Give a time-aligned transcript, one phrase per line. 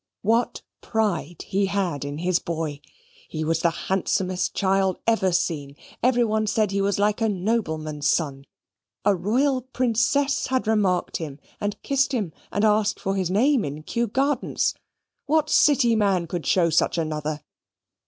[0.23, 2.81] What pride he had in his boy!
[3.29, 5.75] He was the handsomest child ever seen.
[6.01, 8.45] Everybody said he was like a nobleman's son.
[9.05, 14.07] A royal princess had remarked him, and kissed him, and asked his name in Kew
[14.07, 14.73] Gardens.
[15.27, 17.43] What City man could show such another?